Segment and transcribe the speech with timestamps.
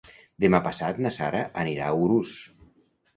[0.43, 2.33] Demà passat na Sara anirà a Urús.